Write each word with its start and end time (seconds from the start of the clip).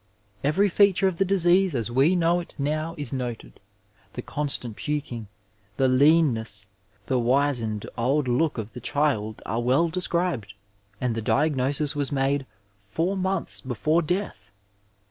Every 0.43 0.67
featiire 0.67 1.07
of 1.07 1.17
tiiie 1.17 1.27
disease 1.27 1.75
as 1.75 1.91
we 1.91 2.15
know 2.15 2.39
it 2.39 2.55
now 2.57 2.95
is 2.97 3.13
noted— 3.13 3.59
^the 4.15 4.25
constant 4.25 4.75
puking, 4.75 5.27
the 5.77 5.87
leanness^ 5.87 6.65
the 7.05 7.19
wizened, 7.19 7.85
old 7.95 8.27
look 8.27 8.57
of 8.57 8.71
the 8.73 8.81
child 8.81 9.43
are 9.45 9.61
well 9.61 9.89
described, 9.89 10.55
and 10.99 11.13
the 11.13 11.21
diagnosis 11.21 11.95
was 11.95 12.11
made 12.11 12.47
four 12.91 13.15
months 13.15 13.61
before 13.61 14.01
death 14.01 14.51